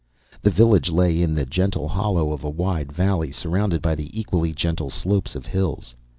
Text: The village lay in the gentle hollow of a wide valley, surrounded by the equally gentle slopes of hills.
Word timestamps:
The 0.41 0.49
village 0.49 0.89
lay 0.89 1.21
in 1.21 1.35
the 1.35 1.45
gentle 1.45 1.87
hollow 1.87 2.33
of 2.33 2.43
a 2.43 2.49
wide 2.49 2.91
valley, 2.91 3.31
surrounded 3.31 3.83
by 3.83 3.93
the 3.93 4.09
equally 4.19 4.51
gentle 4.51 4.89
slopes 4.89 5.35
of 5.35 5.45
hills. 5.45 5.93